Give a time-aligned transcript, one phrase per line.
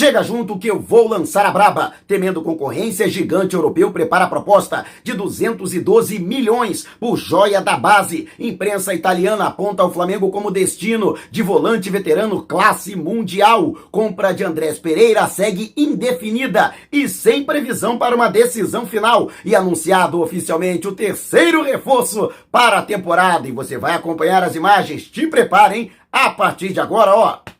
[0.00, 1.92] Chega junto que eu vou lançar a braba.
[2.08, 8.26] Temendo concorrência, gigante europeu prepara a proposta de 212 milhões por joia da base.
[8.38, 13.76] Imprensa italiana aponta o Flamengo como destino de volante veterano classe mundial.
[13.90, 19.28] Compra de Andrés Pereira segue indefinida e sem previsão para uma decisão final.
[19.44, 23.46] E anunciado oficialmente o terceiro reforço para a temporada.
[23.46, 25.04] E você vai acompanhar as imagens.
[25.04, 27.59] Te preparem a partir de agora, ó.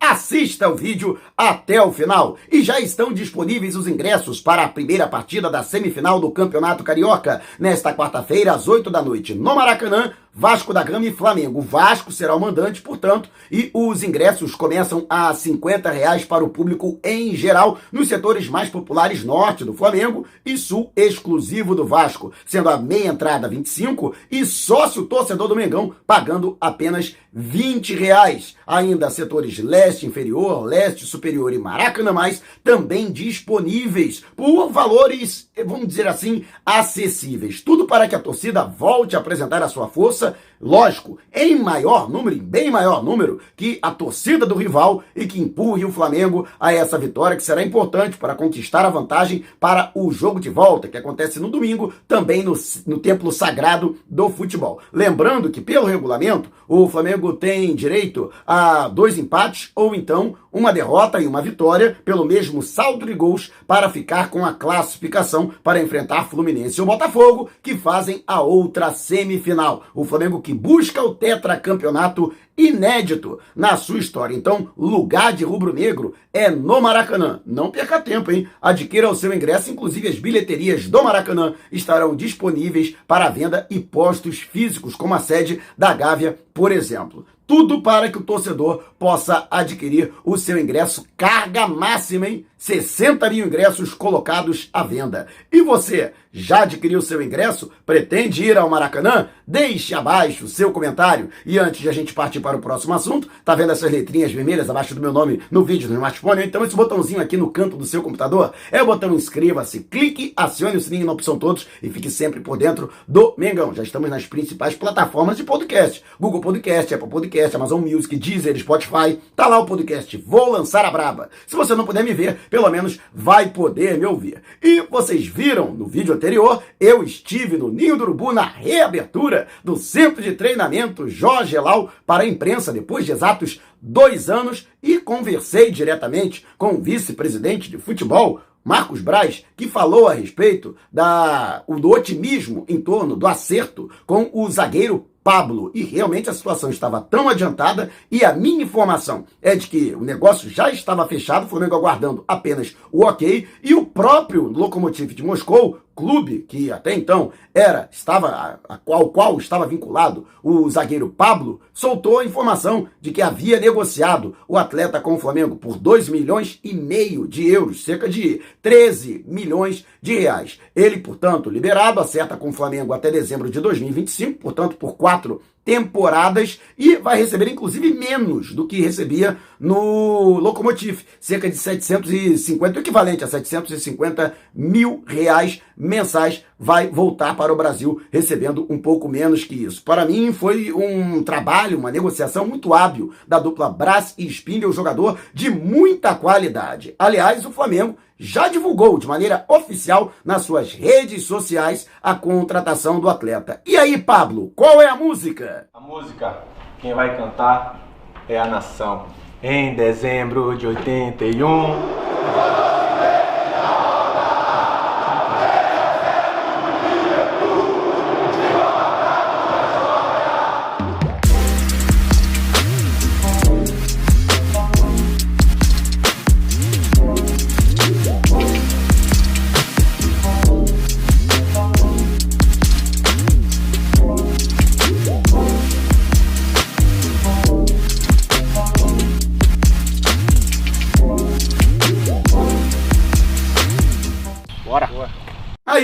[0.00, 2.36] Assista o vídeo até o final.
[2.50, 7.42] E já estão disponíveis os ingressos para a primeira partida da semifinal do Campeonato Carioca,
[7.58, 11.60] nesta quarta-feira, às 8 da noite, no Maracanã, Vasco da Gama e Flamengo.
[11.60, 17.00] Vasco será o mandante, portanto, e os ingressos começam a 50 reais para o público
[17.02, 22.68] em geral, nos setores mais populares norte do Flamengo e sul exclusivo do Vasco, sendo
[22.68, 28.54] a meia entrada 25 e sócio torcedor do Mengão pagando apenas 20 reais.
[28.64, 36.06] Ainda setores leste inferior, leste superior e Maracanã mais também disponíveis por valores, vamos dizer
[36.06, 37.62] assim, acessíveis.
[37.62, 42.36] Tudo para que a torcida volte a apresentar a sua força lógico, em maior número,
[42.36, 46.72] em bem maior número, que a torcida do rival e que empurre o Flamengo a
[46.72, 50.96] essa vitória que será importante para conquistar a vantagem para o jogo de volta, que
[50.96, 52.54] acontece no domingo, também no,
[52.86, 54.80] no templo sagrado do futebol.
[54.92, 61.20] Lembrando que, pelo regulamento, o Flamengo tem direito a dois empates ou então uma derrota
[61.20, 66.28] e uma vitória pelo mesmo saldo de gols para ficar com a classificação para enfrentar
[66.28, 69.84] Fluminense e o Botafogo, que fazem a outra semifinal.
[69.94, 74.34] O Flamengo que busca o tetracampeonato inédito na sua história.
[74.34, 77.42] Então, lugar de rubro-negro é no Maracanã.
[77.44, 78.48] Não perca tempo, hein?
[78.62, 84.38] Adquira o seu ingresso, inclusive as bilheterias do Maracanã estarão disponíveis para venda e postos
[84.38, 87.26] físicos, como a sede da Gávea, por exemplo.
[87.46, 92.46] Tudo para que o torcedor possa adquirir o seu ingresso carga máxima, hein?
[92.58, 95.28] 60 mil ingressos colocados à venda.
[95.50, 97.70] E você, já adquiriu seu ingresso?
[97.86, 99.28] Pretende ir ao Maracanã?
[99.46, 101.30] Deixe abaixo o seu comentário.
[101.46, 104.68] E antes de a gente partir para o próximo assunto, tá vendo essas letrinhas vermelhas
[104.68, 106.44] abaixo do meu nome no vídeo no smartphone?
[106.44, 110.76] Então esse botãozinho aqui no canto do seu computador é o botão inscreva-se, clique, acione
[110.76, 113.74] o sininho na opção todos e fique sempre por dentro do Mengão.
[113.74, 116.04] Já estamos nas principais plataformas de podcast.
[116.20, 119.18] Google Podcast, Apple Podcast, Amazon Music, Deezer, Spotify.
[119.34, 121.30] Tá lá o podcast Vou Lançar a Braba.
[121.46, 124.42] Se você não puder me ver, pelo menos vai poder me ouvir.
[124.62, 129.76] E vocês viram no vídeo anterior, eu estive no Ninho do Urubu na reabertura do
[129.76, 135.70] Centro de Treinamento Jorge Elau para a imprensa depois de exatos dois anos e conversei
[135.70, 142.64] diretamente com o vice-presidente de futebol, Marcos Braz, que falou a respeito da, do otimismo
[142.68, 145.70] em torno do acerto com o zagueiro Pablo.
[145.74, 150.00] E realmente a situação estava tão adiantada e a minha informação é de que o
[150.00, 155.22] negócio já estava fechado, o Flamengo aguardando apenas o ok, e o próprio Lokomotiv de
[155.22, 162.20] Moscou clube que até então era estava ao qual estava vinculado o zagueiro Pablo soltou
[162.20, 166.72] a informação de que havia negociado o atleta com o Flamengo por 2 milhões e
[166.72, 170.60] meio de euros, cerca de 13 milhões de reais.
[170.74, 176.58] Ele, portanto, liberado, acerta com o Flamengo até dezembro de 2025, portanto, por quatro temporadas
[176.78, 183.22] e vai receber inclusive menos do que recebia no Locomotive, cerca de 750, o equivalente
[183.22, 189.54] a 750 mil reais mensais, vai voltar para o Brasil recebendo um pouco menos que
[189.54, 189.82] isso.
[189.82, 195.18] Para mim foi um trabalho, uma negociação muito hábil da dupla Brás e Spindle, jogador
[195.32, 196.94] de muita qualidade.
[196.98, 203.08] Aliás, o Flamengo já divulgou de maneira oficial nas suas redes sociais a contratação do
[203.08, 203.60] atleta.
[203.64, 205.68] E aí, Pablo, qual é a música?
[205.72, 206.38] A música,
[206.80, 207.80] quem vai cantar
[208.28, 209.06] é a nação.
[209.40, 211.38] Em dezembro de 81.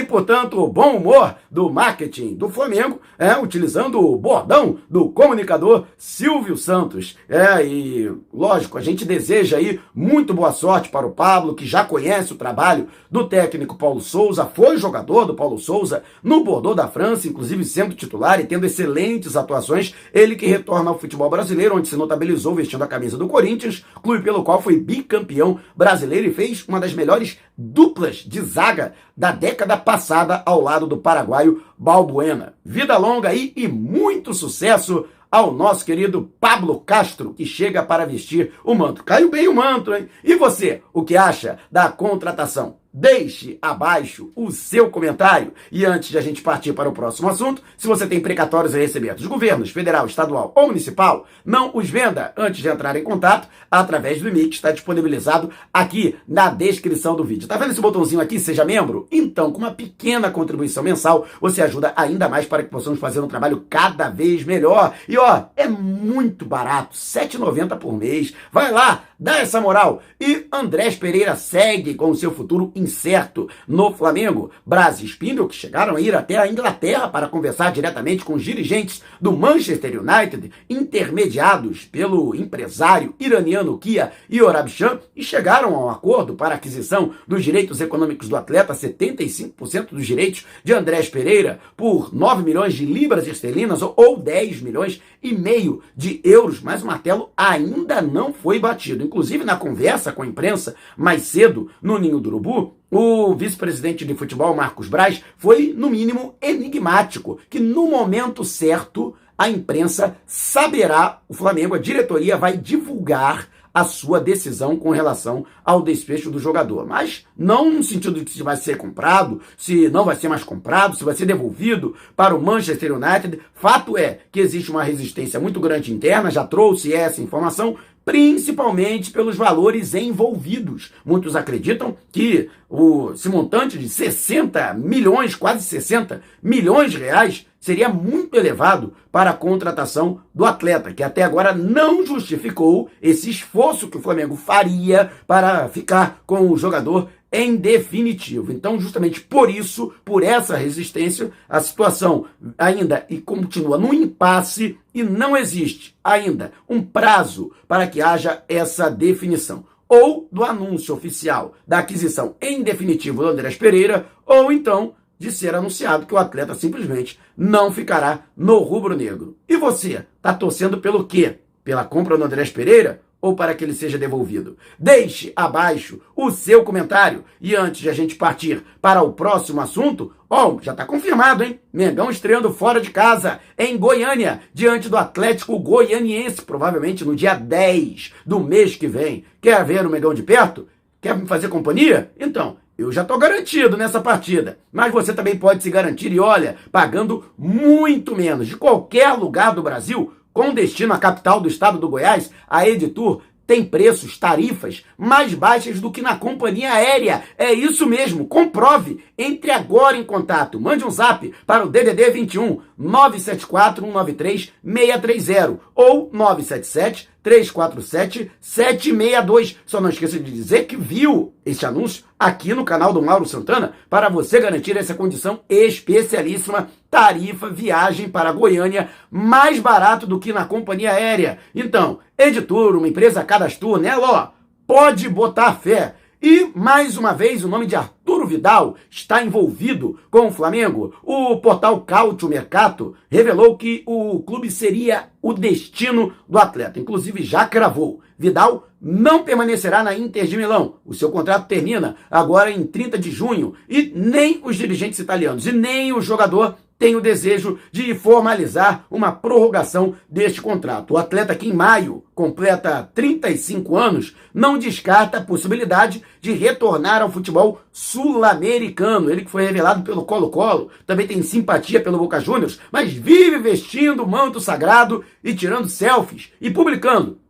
[0.04, 6.56] Portanto, o bom humor do marketing do Flamengo, é, utilizando o bordão do comunicador Silvio
[6.56, 7.16] Santos.
[7.28, 11.84] É, e lógico, a gente deseja aí muito boa sorte para o Pablo, que já
[11.84, 16.88] conhece o trabalho do técnico Paulo Souza, foi jogador do Paulo Souza no Bordeaux da
[16.88, 19.94] França, inclusive sendo titular e tendo excelentes atuações.
[20.12, 24.24] Ele que retorna ao futebol brasileiro, onde se notabilizou vestindo a camisa do Corinthians, clube
[24.24, 29.76] pelo qual foi bicampeão brasileiro e fez uma das melhores duplas de zaga da década
[29.76, 30.96] passada ao lado do
[31.44, 32.54] paraguaio Balbuena.
[32.64, 38.52] Vida longa aí e muito sucesso ao nosso querido Pablo Castro, que chega para vestir
[38.64, 39.02] o manto.
[39.02, 40.08] Caiu bem o manto, hein?
[40.22, 42.76] E você, o que acha da contratação?
[42.96, 45.52] Deixe abaixo o seu comentário.
[45.72, 48.78] E antes de a gente partir para o próximo assunto, se você tem precatórios a
[48.78, 53.48] receber dos governos federal, estadual ou municipal, não os venda antes de entrar em contato
[53.68, 57.48] através do e-mail que está disponibilizado aqui na descrição do vídeo.
[57.48, 59.08] Tá vendo esse botãozinho aqui, seja membro?
[59.10, 63.26] Então, com uma pequena contribuição mensal, você ajuda ainda mais para que possamos fazer um
[63.26, 64.94] trabalho cada vez melhor.
[65.08, 68.32] E ó, é muito barato, R$ 7,90 por mês.
[68.52, 70.02] Vai lá, dá essa moral.
[70.20, 74.50] E Andrés Pereira segue com o seu futuro incerto no Flamengo.
[74.66, 78.44] Braz e Spindle, que chegaram a ir até a Inglaterra para conversar diretamente com os
[78.44, 86.34] dirigentes do Manchester United, intermediados pelo empresário iraniano Kia Yorabshan, e chegaram a um acordo
[86.34, 92.42] para aquisição dos direitos econômicos do atleta, 75% dos direitos de Andrés Pereira, por 9
[92.42, 98.02] milhões de libras esterlinas ou 10 milhões e meio de euros, mas o martelo ainda
[98.02, 99.13] não foi batido.
[99.14, 104.12] Inclusive, na conversa com a imprensa mais cedo no Ninho do Urubu, o vice-presidente de
[104.12, 111.34] futebol, Marcos Braz, foi, no mínimo, enigmático, que no momento certo a imprensa saberá, o
[111.34, 116.86] Flamengo, a diretoria vai divulgar a sua decisão com relação ao desfecho do jogador.
[116.86, 120.96] Mas não no sentido de se vai ser comprado, se não vai ser mais comprado,
[120.96, 123.40] se vai ser devolvido para o Manchester United.
[123.52, 129.36] Fato é que existe uma resistência muito grande interna, já trouxe essa informação, principalmente pelos
[129.36, 130.92] valores envolvidos.
[131.04, 137.88] Muitos acreditam que o, esse montante de 60 milhões, quase 60 milhões de reais, seria
[137.88, 143.96] muito elevado para a contratação do atleta, que até agora não justificou esse esforço que
[143.96, 148.52] o Flamengo faria para ficar com o jogador em definitivo.
[148.52, 152.26] Então, justamente por isso, por essa resistência, a situação
[152.56, 158.88] ainda e continua no impasse e não existe ainda um prazo para que haja essa
[158.88, 159.64] definição.
[159.88, 165.56] Ou do anúncio oficial da aquisição em definitivo do Andrés Pereira, ou então de ser
[165.56, 169.36] anunciado que o atleta simplesmente não ficará no rubro-negro.
[169.48, 171.38] E você, está torcendo pelo quê?
[171.64, 174.58] Pela compra do Andrés Pereira ou para que ele seja devolvido?
[174.78, 177.24] Deixe abaixo o seu comentário.
[177.40, 181.42] E antes de a gente partir para o próximo assunto, ó, oh, já está confirmado,
[181.42, 181.58] hein?
[181.72, 188.12] Mengão estreando fora de casa, em Goiânia, diante do Atlético Goianiense, provavelmente no dia 10
[188.26, 189.24] do mês que vem.
[189.40, 190.68] Quer ver o Mengão de perto?
[191.00, 192.12] Quer me fazer companhia?
[192.20, 196.56] Então, eu já estou garantido nessa partida, mas você também pode se garantir e olha,
[196.70, 201.88] pagando muito menos de qualquer lugar do Brasil com destino à capital do estado do
[201.88, 207.22] Goiás, a Editur tem preços, tarifas mais baixas do que na companhia aérea.
[207.36, 209.04] É isso mesmo, comprove.
[209.18, 210.58] Entre agora em contato.
[210.60, 219.56] Mande um zap para o DDD 21 974 193 630 ou 977 347 762.
[219.64, 223.72] Só não esqueça de dizer que viu esse anúncio aqui no canal do Mauro Santana
[223.88, 230.44] para você garantir essa condição especialíssima tarifa viagem para Goiânia mais barato do que na
[230.44, 231.38] companhia aérea.
[231.54, 234.28] Então, Editor, uma empresa cadastro nela, ó,
[234.66, 235.94] pode botar fé.
[236.22, 237.76] E, mais uma vez, o nome de
[238.14, 240.94] Arturo Vidal está envolvido com o Flamengo.
[241.02, 246.78] O portal Cautio Mercato revelou que o clube seria o destino do atleta.
[246.78, 248.00] Inclusive, já cravou.
[248.16, 250.76] Vidal não permanecerá na Inter de Milão.
[250.84, 253.54] O seu contrato termina agora em 30 de junho.
[253.68, 259.12] E nem os dirigentes italianos e nem o jogador tem o desejo de formalizar uma
[259.12, 260.94] prorrogação deste contrato.
[260.94, 267.10] O atleta que em maio completa 35 anos não descarta a possibilidade de retornar ao
[267.10, 269.10] futebol sul-americano.
[269.10, 274.02] Ele que foi revelado pelo Colo-Colo, também tem simpatia pelo Boca Juniors, mas vive vestindo
[274.02, 277.23] o manto sagrado e tirando selfies e publicando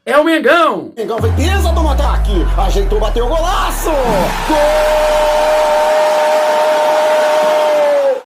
[0.05, 0.93] é o Mengão.
[0.97, 2.45] Mengão vem pisa do ataque.
[2.57, 3.91] Ajeitou, bateu o golaço.
[4.49, 5.88] Gol!